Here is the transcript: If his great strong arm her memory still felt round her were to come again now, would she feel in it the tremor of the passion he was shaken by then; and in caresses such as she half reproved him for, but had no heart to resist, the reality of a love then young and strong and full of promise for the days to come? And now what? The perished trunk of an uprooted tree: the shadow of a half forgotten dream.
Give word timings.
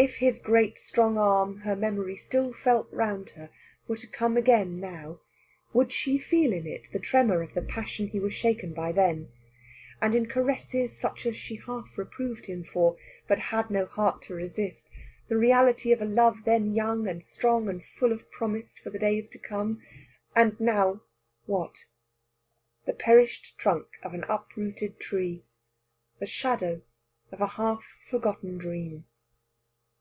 If 0.00 0.18
his 0.18 0.38
great 0.38 0.78
strong 0.78 1.18
arm 1.18 1.58
her 1.62 1.74
memory 1.74 2.14
still 2.14 2.52
felt 2.52 2.86
round 2.92 3.30
her 3.30 3.50
were 3.88 3.96
to 3.96 4.06
come 4.06 4.36
again 4.36 4.78
now, 4.78 5.18
would 5.72 5.90
she 5.90 6.18
feel 6.18 6.52
in 6.52 6.68
it 6.68 6.88
the 6.92 7.00
tremor 7.00 7.42
of 7.42 7.52
the 7.52 7.62
passion 7.62 8.06
he 8.06 8.20
was 8.20 8.32
shaken 8.32 8.72
by 8.72 8.92
then; 8.92 9.28
and 10.00 10.14
in 10.14 10.26
caresses 10.26 10.96
such 10.96 11.26
as 11.26 11.34
she 11.34 11.56
half 11.56 11.98
reproved 11.98 12.46
him 12.46 12.62
for, 12.62 12.96
but 13.26 13.40
had 13.40 13.70
no 13.72 13.86
heart 13.86 14.22
to 14.22 14.34
resist, 14.34 14.88
the 15.26 15.36
reality 15.36 15.90
of 15.90 16.00
a 16.00 16.04
love 16.04 16.44
then 16.44 16.74
young 16.76 17.08
and 17.08 17.24
strong 17.24 17.68
and 17.68 17.84
full 17.84 18.12
of 18.12 18.30
promise 18.30 18.78
for 18.78 18.90
the 18.90 19.00
days 19.00 19.26
to 19.26 19.38
come? 19.40 19.82
And 20.32 20.60
now 20.60 21.02
what? 21.46 21.86
The 22.86 22.92
perished 22.92 23.58
trunk 23.58 23.88
of 24.04 24.14
an 24.14 24.22
uprooted 24.28 25.00
tree: 25.00 25.42
the 26.20 26.26
shadow 26.26 26.82
of 27.32 27.40
a 27.40 27.48
half 27.48 27.82
forgotten 28.08 28.58
dream. 28.58 29.06